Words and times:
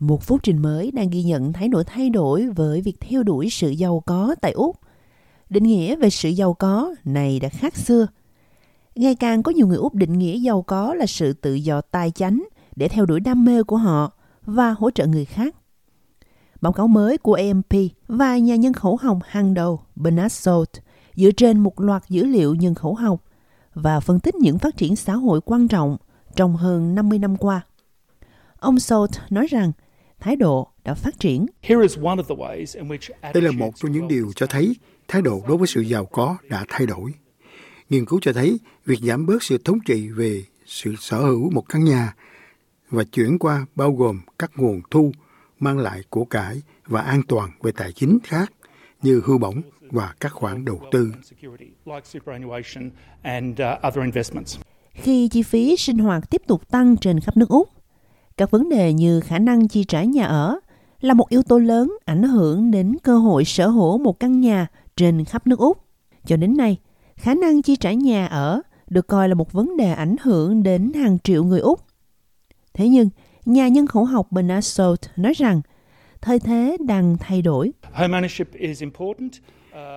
Một 0.00 0.22
phúc 0.22 0.40
trình 0.42 0.62
mới 0.62 0.90
đang 0.90 1.10
ghi 1.10 1.22
nhận 1.22 1.52
thái 1.52 1.68
độ 1.68 1.82
thay 1.82 2.10
đổi 2.10 2.48
với 2.56 2.80
việc 2.80 3.00
theo 3.00 3.22
đuổi 3.22 3.50
sự 3.50 3.70
giàu 3.70 4.02
có 4.06 4.34
tại 4.40 4.52
Úc. 4.52 4.76
Định 5.50 5.64
nghĩa 5.64 5.96
về 5.96 6.10
sự 6.10 6.28
giàu 6.28 6.54
có 6.54 6.94
này 7.04 7.40
đã 7.40 7.48
khác 7.48 7.76
xưa. 7.76 8.06
Ngày 8.94 9.14
càng 9.14 9.42
có 9.42 9.52
nhiều 9.52 9.66
người 9.66 9.76
Úc 9.76 9.94
định 9.94 10.18
nghĩa 10.18 10.36
giàu 10.36 10.62
có 10.62 10.94
là 10.94 11.06
sự 11.06 11.32
tự 11.32 11.54
do 11.54 11.80
tài 11.80 12.10
chánh 12.10 12.44
để 12.76 12.88
theo 12.88 13.06
đuổi 13.06 13.20
đam 13.20 13.44
mê 13.44 13.62
của 13.62 13.76
họ 13.76 14.12
và 14.46 14.70
hỗ 14.70 14.90
trợ 14.90 15.06
người 15.06 15.24
khác. 15.24 15.56
Báo 16.60 16.72
cáo 16.72 16.88
mới 16.88 17.18
của 17.18 17.34
AMP 17.34 17.74
và 18.08 18.38
nhà 18.38 18.56
nhân 18.56 18.72
khẩu 18.72 18.96
học 18.96 19.18
hàng 19.24 19.54
đầu 19.54 19.80
Bernard 19.96 20.34
Salt 20.34 20.70
dựa 21.16 21.30
trên 21.30 21.58
một 21.58 21.80
loạt 21.80 22.08
dữ 22.08 22.24
liệu 22.24 22.54
nhân 22.54 22.74
khẩu 22.74 22.94
học 22.94 23.24
và 23.74 24.00
phân 24.00 24.20
tích 24.20 24.34
những 24.34 24.58
phát 24.58 24.76
triển 24.76 24.96
xã 24.96 25.14
hội 25.14 25.40
quan 25.44 25.68
trọng 25.68 25.96
trong 26.36 26.56
hơn 26.56 26.94
50 26.94 27.18
năm 27.18 27.36
qua. 27.36 27.60
Ông 28.58 28.78
Salt 28.78 29.10
nói 29.30 29.46
rằng 29.46 29.72
thái 30.20 30.36
độ 30.36 30.68
đã 30.84 30.94
phát 30.94 31.20
triển. 31.20 31.46
Đây 33.34 33.42
là 33.42 33.50
một 33.50 33.70
trong 33.76 33.92
những 33.92 34.08
điều 34.08 34.32
cho 34.36 34.46
thấy 34.46 34.76
thái 35.08 35.22
độ 35.22 35.42
đối 35.48 35.56
với 35.56 35.66
sự 35.66 35.80
giàu 35.80 36.04
có 36.04 36.36
đã 36.48 36.64
thay 36.68 36.86
đổi. 36.86 37.14
Nghiên 37.90 38.04
cứu 38.04 38.18
cho 38.22 38.32
thấy 38.32 38.58
việc 38.86 38.98
giảm 39.02 39.26
bớt 39.26 39.42
sự 39.42 39.58
thống 39.64 39.78
trị 39.86 40.08
về 40.08 40.42
sự 40.66 40.94
sở 40.98 41.18
hữu 41.18 41.50
một 41.50 41.68
căn 41.68 41.84
nhà 41.84 42.14
và 42.90 43.04
chuyển 43.04 43.38
qua 43.38 43.66
bao 43.74 43.92
gồm 43.92 44.20
các 44.38 44.50
nguồn 44.56 44.80
thu 44.90 45.12
mang 45.58 45.78
lại 45.78 46.02
của 46.10 46.24
cải 46.24 46.62
và 46.86 47.00
an 47.00 47.22
toàn 47.28 47.50
về 47.62 47.72
tài 47.76 47.92
chính 47.92 48.18
khác 48.24 48.52
như 49.02 49.22
hưu 49.24 49.38
bổng 49.38 49.62
và 49.80 50.14
các 50.20 50.32
khoản 50.32 50.64
đầu 50.64 50.80
tư. 50.92 51.12
Khi 54.92 55.28
chi 55.28 55.42
phí 55.42 55.76
sinh 55.76 55.98
hoạt 55.98 56.30
tiếp 56.30 56.42
tục 56.46 56.70
tăng 56.70 56.96
trên 56.96 57.20
khắp 57.20 57.36
nước 57.36 57.48
Úc, 57.48 57.68
các 58.40 58.50
vấn 58.50 58.68
đề 58.68 58.92
như 58.92 59.20
khả 59.20 59.38
năng 59.38 59.68
chi 59.68 59.84
trả 59.84 60.02
nhà 60.02 60.24
ở 60.24 60.58
là 61.00 61.14
một 61.14 61.28
yếu 61.28 61.42
tố 61.42 61.58
lớn 61.58 61.96
ảnh 62.04 62.22
hưởng 62.22 62.70
đến 62.70 62.96
cơ 63.02 63.18
hội 63.18 63.44
sở 63.44 63.68
hữu 63.68 63.98
một 63.98 64.20
căn 64.20 64.40
nhà 64.40 64.66
trên 64.96 65.24
khắp 65.24 65.46
nước 65.46 65.58
Úc. 65.58 65.84
Cho 66.26 66.36
đến 66.36 66.56
nay, 66.56 66.78
khả 67.16 67.34
năng 67.34 67.62
chi 67.62 67.76
trả 67.76 67.92
nhà 67.92 68.26
ở 68.26 68.62
được 68.86 69.06
coi 69.06 69.28
là 69.28 69.34
một 69.34 69.52
vấn 69.52 69.76
đề 69.76 69.92
ảnh 69.92 70.16
hưởng 70.22 70.62
đến 70.62 70.92
hàng 70.92 71.18
triệu 71.24 71.44
người 71.44 71.60
Úc. 71.60 71.80
Thế 72.74 72.88
nhưng, 72.88 73.08
nhà 73.44 73.68
nhân 73.68 73.86
khẩu 73.86 74.04
học 74.04 74.26
Bernard 74.30 74.66
Salt 74.66 75.00
nói 75.16 75.32
rằng 75.36 75.60
thời 76.20 76.38
thế 76.38 76.76
đang 76.86 77.16
thay 77.20 77.42
đổi. 77.42 77.72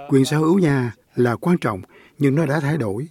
Quyền 0.09 0.25
sở 0.25 0.38
hữu 0.38 0.59
nhà 0.59 0.95
là 1.16 1.35
quan 1.35 1.57
trọng, 1.57 1.81
nhưng 2.17 2.35
nó 2.35 2.45
đã 2.45 2.59
thay 2.59 2.78
đổi. 2.78 3.07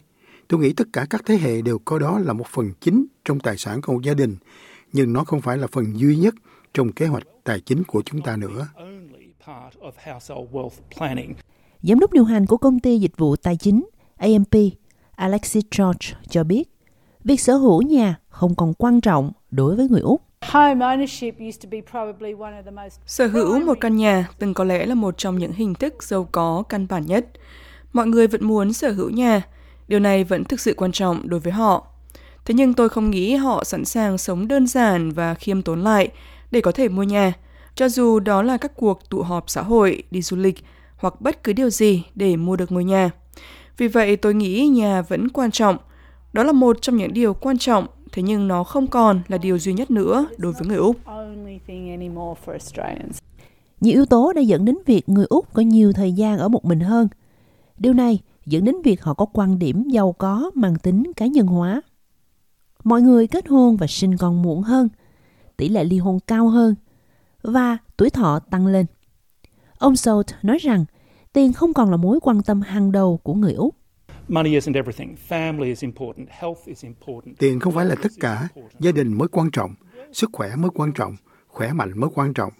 Tôi 0.48 0.60
nghĩ 0.60 0.72
tất 0.72 0.86
cả 0.92 1.06
các 1.10 1.22
thế 1.26 1.36
hệ 1.36 1.62
đều 1.62 1.78
coi 1.78 2.00
đó 2.00 2.18
là 2.18 2.32
một 2.32 2.46
phần 2.46 2.72
chính 2.80 3.06
trong 3.24 3.40
tài 3.40 3.56
sản 3.58 3.80
của 3.82 3.92
một 3.92 4.02
gia 4.02 4.14
đình, 4.14 4.36
nhưng 4.92 5.12
nó 5.12 5.24
không 5.24 5.40
phải 5.40 5.58
là 5.58 5.66
phần 5.66 5.98
duy 5.98 6.16
nhất 6.16 6.34
trong 6.74 6.92
kế 6.92 7.06
hoạch 7.06 7.22
tài 7.44 7.60
chính 7.60 7.84
của 7.84 8.02
chúng 8.02 8.22
ta 8.22 8.36
nữa. 8.36 8.68
Giám 11.82 11.98
đốc 11.98 12.12
điều 12.12 12.24
hành 12.24 12.46
của 12.46 12.56
công 12.56 12.80
ty 12.80 12.98
dịch 12.98 13.16
vụ 13.16 13.36
tài 13.36 13.56
chính 13.56 13.84
AMP, 14.16 14.54
Alexis 15.16 15.64
George 15.78 16.08
cho 16.28 16.44
biết, 16.44 16.68
việc 17.24 17.40
sở 17.40 17.54
hữu 17.54 17.82
nhà 17.82 18.18
không 18.28 18.54
còn 18.54 18.74
quan 18.74 19.00
trọng 19.00 19.32
đối 19.50 19.76
với 19.76 19.88
người 19.88 20.00
Úc. 20.00 20.22
Sở 23.06 23.26
hữu 23.26 23.60
một 23.60 23.78
căn 23.80 23.96
nhà 23.96 24.28
từng 24.38 24.54
có 24.54 24.64
lẽ 24.64 24.86
là 24.86 24.94
một 24.94 25.18
trong 25.18 25.38
những 25.38 25.52
hình 25.52 25.74
thức 25.74 26.02
giàu 26.02 26.28
có 26.32 26.62
căn 26.68 26.86
bản 26.88 27.06
nhất. 27.06 27.26
Mọi 27.92 28.06
người 28.06 28.26
vẫn 28.26 28.44
muốn 28.44 28.72
sở 28.72 28.92
hữu 28.92 29.10
nhà, 29.10 29.42
điều 29.88 30.00
này 30.00 30.24
vẫn 30.24 30.44
thực 30.44 30.60
sự 30.60 30.74
quan 30.76 30.92
trọng 30.92 31.28
đối 31.28 31.40
với 31.40 31.52
họ. 31.52 31.86
Thế 32.44 32.54
nhưng 32.54 32.74
tôi 32.74 32.88
không 32.88 33.10
nghĩ 33.10 33.34
họ 33.34 33.64
sẵn 33.64 33.84
sàng 33.84 34.18
sống 34.18 34.48
đơn 34.48 34.66
giản 34.66 35.10
và 35.10 35.34
khiêm 35.34 35.62
tốn 35.62 35.82
lại 35.82 36.08
để 36.50 36.60
có 36.60 36.72
thể 36.72 36.88
mua 36.88 37.02
nhà, 37.02 37.32
cho 37.74 37.88
dù 37.88 38.20
đó 38.20 38.42
là 38.42 38.56
các 38.56 38.72
cuộc 38.76 39.10
tụ 39.10 39.22
họp 39.22 39.50
xã 39.50 39.62
hội, 39.62 40.02
đi 40.10 40.22
du 40.22 40.36
lịch 40.36 40.64
hoặc 40.96 41.20
bất 41.20 41.44
cứ 41.44 41.52
điều 41.52 41.70
gì 41.70 42.04
để 42.14 42.36
mua 42.36 42.56
được 42.56 42.72
ngôi 42.72 42.84
nhà. 42.84 43.10
Vì 43.76 43.88
vậy 43.88 44.16
tôi 44.16 44.34
nghĩ 44.34 44.68
nhà 44.68 45.02
vẫn 45.02 45.28
quan 45.28 45.50
trọng. 45.50 45.76
Đó 46.32 46.42
là 46.42 46.52
một 46.52 46.76
trong 46.82 46.96
những 46.96 47.12
điều 47.12 47.34
quan 47.34 47.58
trọng, 47.58 47.86
thế 48.12 48.22
nhưng 48.22 48.48
nó 48.48 48.64
không 48.64 48.86
còn 48.86 49.22
là 49.28 49.38
điều 49.38 49.58
duy 49.58 49.72
nhất 49.72 49.90
nữa 49.90 50.26
đối 50.36 50.52
với 50.52 50.66
người 50.66 50.76
Úc. 50.76 50.96
Nhiều 53.80 53.94
yếu 53.94 54.06
tố 54.06 54.32
đã 54.32 54.40
dẫn 54.40 54.64
đến 54.64 54.76
việc 54.86 55.08
người 55.08 55.26
Úc 55.28 55.54
có 55.54 55.62
nhiều 55.62 55.92
thời 55.92 56.12
gian 56.12 56.38
ở 56.38 56.48
một 56.48 56.64
mình 56.64 56.80
hơn. 56.80 57.08
Điều 57.78 57.92
này 57.92 58.20
dẫn 58.46 58.64
đến 58.64 58.74
việc 58.84 59.02
họ 59.02 59.14
có 59.14 59.26
quan 59.32 59.58
điểm 59.58 59.88
giàu 59.88 60.12
có 60.12 60.50
mang 60.54 60.76
tính 60.82 61.12
cá 61.16 61.26
nhân 61.26 61.46
hóa. 61.46 61.82
Mọi 62.84 63.02
người 63.02 63.26
kết 63.26 63.48
hôn 63.48 63.76
và 63.76 63.86
sinh 63.86 64.16
con 64.16 64.42
muộn 64.42 64.62
hơn, 64.62 64.88
tỷ 65.56 65.68
lệ 65.68 65.84
ly 65.84 65.98
hôn 65.98 66.18
cao 66.26 66.48
hơn 66.48 66.74
và 67.42 67.78
tuổi 67.96 68.10
thọ 68.10 68.38
tăng 68.38 68.66
lên. 68.66 68.86
Ông 69.78 69.96
Salt 69.96 70.26
nói 70.42 70.58
rằng 70.58 70.84
tiền 71.32 71.52
không 71.52 71.74
còn 71.74 71.90
là 71.90 71.96
mối 71.96 72.18
quan 72.22 72.42
tâm 72.42 72.60
hàng 72.60 72.92
đầu 72.92 73.20
của 73.22 73.34
người 73.34 73.52
Úc. 73.52 73.76
Tiền 77.38 77.60
không 77.60 77.72
phải 77.74 77.86
là 77.86 77.94
tất 78.02 78.12
cả, 78.20 78.48
gia 78.80 78.92
đình 78.92 79.18
mới 79.18 79.28
quan 79.28 79.50
trọng, 79.50 79.74
sức 80.12 80.30
khỏe 80.32 80.56
mới 80.56 80.70
quan 80.74 80.92
trọng, 80.92 81.16
khỏe 81.48 81.72
mạnh 81.72 81.92
mới 82.00 82.10
quan 82.14 82.34
trọng. 82.34 82.52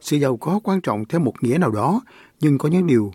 Sự 0.00 0.16
giàu 0.16 0.36
có 0.36 0.60
quan 0.64 0.80
trọng 0.80 1.04
theo 1.04 1.20
một 1.20 1.42
nghĩa 1.42 1.58
nào 1.58 1.70
đó, 1.70 2.00
nhưng 2.40 2.58
có 2.58 2.68
những 2.68 2.86
điều 2.86 3.12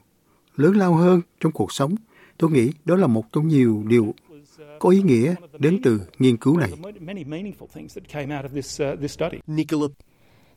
lớn 0.55 0.77
lao 0.77 0.93
hơn 0.93 1.21
trong 1.39 1.51
cuộc 1.51 1.71
sống. 1.71 1.95
Tôi 2.37 2.51
nghĩ 2.51 2.71
đó 2.85 2.95
là 2.95 3.07
một 3.07 3.31
trong 3.31 3.47
nhiều 3.47 3.83
điều 3.87 4.13
có 4.79 4.89
ý 4.89 5.01
nghĩa 5.01 5.35
đến 5.59 5.79
từ 5.83 6.01
nghiên 6.19 6.37
cứu 6.37 6.57
này. 6.57 6.71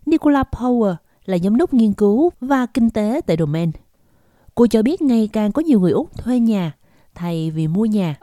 Nicola 0.07 0.45
Power 0.53 0.95
là 1.25 1.39
giám 1.39 1.57
đốc 1.57 1.75
nghiên 1.75 1.93
cứu 1.93 2.31
và 2.41 2.67
kinh 2.75 2.91
tế 2.91 3.21
tại 3.27 3.37
Domain. 3.39 3.71
Cô 4.55 4.67
cho 4.67 4.83
biết 4.83 5.03
ngày 5.03 5.29
càng 5.33 5.53
có 5.53 5.63
nhiều 5.63 5.81
người 5.81 5.93
Úc 5.93 6.19
thuê 6.19 6.39
nhà 6.39 6.73
thay 7.15 7.51
vì 7.51 7.69
mua 7.69 7.85
nhà. 7.85 8.17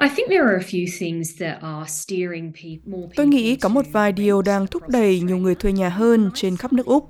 Tôi 3.15 3.27
nghĩ 3.27 3.55
có 3.55 3.69
một 3.69 3.85
vài 3.91 4.11
điều 4.11 4.41
đang 4.41 4.67
thúc 4.67 4.89
đẩy 4.89 5.19
nhiều 5.19 5.37
người 5.37 5.55
thuê 5.55 5.71
nhà 5.71 5.89
hơn 5.89 6.31
trên 6.33 6.57
khắp 6.57 6.73
nước 6.73 6.85
Úc. 6.85 7.09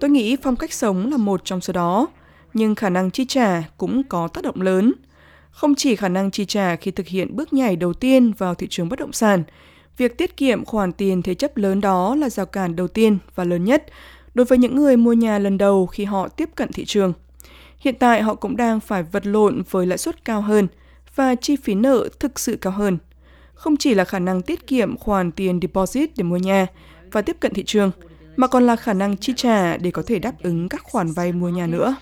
Tôi 0.00 0.10
nghĩ 0.10 0.36
phong 0.42 0.56
cách 0.56 0.72
sống 0.72 1.10
là 1.10 1.16
một 1.16 1.40
trong 1.44 1.60
số 1.60 1.72
đó, 1.72 2.06
nhưng 2.54 2.74
khả 2.74 2.90
năng 2.90 3.10
chi 3.10 3.24
trả 3.24 3.62
cũng 3.76 4.02
có 4.08 4.28
tác 4.28 4.44
động 4.44 4.62
lớn. 4.62 4.92
Không 5.50 5.74
chỉ 5.74 5.96
khả 5.96 6.08
năng 6.08 6.30
chi 6.30 6.44
trả 6.44 6.76
khi 6.76 6.90
thực 6.90 7.06
hiện 7.06 7.36
bước 7.36 7.52
nhảy 7.52 7.76
đầu 7.76 7.92
tiên 7.92 8.32
vào 8.32 8.54
thị 8.54 8.66
trường 8.70 8.88
bất 8.88 8.98
động 8.98 9.12
sản, 9.12 9.42
việc 9.96 10.18
tiết 10.18 10.36
kiệm 10.36 10.64
khoản 10.64 10.92
tiền 10.92 11.22
thế 11.22 11.34
chấp 11.34 11.56
lớn 11.56 11.80
đó 11.80 12.14
là 12.14 12.30
rào 12.30 12.46
cản 12.46 12.76
đầu 12.76 12.88
tiên 12.88 13.18
và 13.34 13.44
lớn 13.44 13.64
nhất 13.64 13.86
đối 14.34 14.44
với 14.44 14.58
những 14.58 14.76
người 14.76 14.96
mua 14.96 15.12
nhà 15.12 15.38
lần 15.38 15.58
đầu 15.58 15.86
khi 15.86 16.04
họ 16.04 16.28
tiếp 16.28 16.48
cận 16.54 16.72
thị 16.72 16.84
trường. 16.84 17.12
Hiện 17.78 17.94
tại 17.98 18.22
họ 18.22 18.34
cũng 18.34 18.56
đang 18.56 18.80
phải 18.80 19.02
vật 19.02 19.26
lộn 19.26 19.62
với 19.70 19.86
lãi 19.86 19.98
suất 19.98 20.24
cao 20.24 20.40
hơn 20.40 20.68
và 21.14 21.34
chi 21.34 21.56
phí 21.56 21.74
nợ 21.74 22.08
thực 22.20 22.38
sự 22.38 22.56
cao 22.56 22.72
hơn. 22.72 22.98
Không 23.54 23.76
chỉ 23.76 23.94
là 23.94 24.04
khả 24.04 24.18
năng 24.18 24.42
tiết 24.42 24.66
kiệm 24.66 24.96
khoản 24.96 25.32
tiền 25.32 25.58
deposit 25.62 26.10
để 26.16 26.24
mua 26.24 26.36
nhà 26.36 26.66
và 27.12 27.22
tiếp 27.22 27.36
cận 27.40 27.54
thị 27.54 27.62
trường, 27.66 27.90
mà 28.38 28.46
còn 28.46 28.66
là 28.66 28.76
khả 28.76 28.94
năng 28.94 29.16
chi 29.16 29.32
trả 29.36 29.76
để 29.76 29.90
có 29.90 30.02
thể 30.06 30.18
đáp 30.18 30.32
ứng 30.42 30.68
các 30.68 30.80
khoản 30.84 31.12
vay 31.12 31.32
mua 31.32 31.48
nhà 31.48 31.66
nữa. 31.66 31.96